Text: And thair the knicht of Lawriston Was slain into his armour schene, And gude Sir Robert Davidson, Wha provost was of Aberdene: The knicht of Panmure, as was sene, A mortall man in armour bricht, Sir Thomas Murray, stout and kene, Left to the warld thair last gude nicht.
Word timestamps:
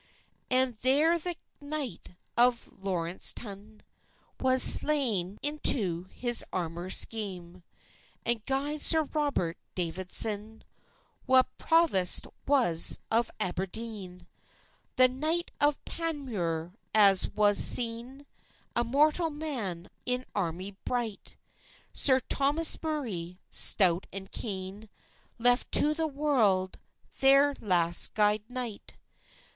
And 0.49 0.75
thair 0.75 1.19
the 1.19 1.35
knicht 1.61 2.15
of 2.35 2.71
Lawriston 2.83 3.81
Was 4.39 4.63
slain 4.63 5.37
into 5.43 6.05
his 6.11 6.43
armour 6.51 6.89
schene, 6.89 7.61
And 8.25 8.43
gude 8.47 8.81
Sir 8.81 9.03
Robert 9.13 9.59
Davidson, 9.75 10.63
Wha 11.27 11.43
provost 11.59 12.25
was 12.47 12.97
of 13.11 13.29
Aberdene: 13.39 14.25
The 14.95 15.07
knicht 15.07 15.51
of 15.61 15.77
Panmure, 15.85 16.73
as 16.95 17.29
was 17.35 17.59
sene, 17.59 18.25
A 18.75 18.83
mortall 18.83 19.29
man 19.29 19.87
in 20.07 20.25
armour 20.33 20.71
bricht, 20.83 21.37
Sir 21.93 22.21
Thomas 22.21 22.81
Murray, 22.81 23.39
stout 23.51 24.07
and 24.11 24.31
kene, 24.31 24.89
Left 25.37 25.71
to 25.73 25.93
the 25.93 26.07
warld 26.07 26.79
thair 27.13 27.53
last 27.61 28.15
gude 28.15 28.49
nicht. 28.49 28.95